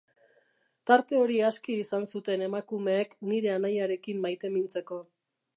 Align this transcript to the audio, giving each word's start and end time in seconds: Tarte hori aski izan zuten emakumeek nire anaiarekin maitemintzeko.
Tarte 0.89 1.19
hori 1.25 1.35
aski 1.49 1.75
izan 1.83 2.09
zuten 2.19 2.45
emakumeek 2.47 3.15
nire 3.33 3.55
anaiarekin 3.59 4.25
maitemintzeko. 4.27 5.03